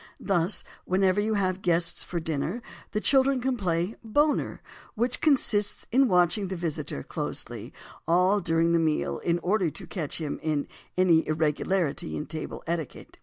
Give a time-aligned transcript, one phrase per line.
[0.19, 4.63] Thus, whenever you have guests for dinner, the children can play "Boner"
[4.95, 7.71] which consists in watching the visitor closely
[8.07, 10.67] all during the meal in order to catch him in
[10.97, 13.17] any irregularity in table etiquette.